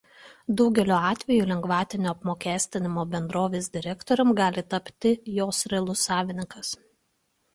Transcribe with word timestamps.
Daugeliu 0.59 0.95
atveju 1.09 1.43
lengvatinio 1.49 2.13
apmokestinimo 2.13 3.03
bendrovės 3.11 3.69
direktoriumi 3.77 4.35
gali 4.41 4.63
tapti 4.75 5.11
jos 5.35 5.63
realus 5.75 6.07
savininkas. 6.09 6.73